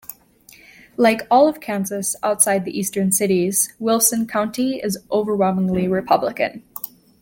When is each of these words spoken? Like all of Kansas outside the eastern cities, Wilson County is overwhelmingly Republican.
Like 0.97 1.27
all 1.29 1.47
of 1.47 1.61
Kansas 1.61 2.15
outside 2.23 2.65
the 2.65 2.75
eastern 2.75 3.11
cities, 3.11 3.71
Wilson 3.77 4.25
County 4.25 4.77
is 4.83 4.97
overwhelmingly 5.11 5.87
Republican. 5.87 6.63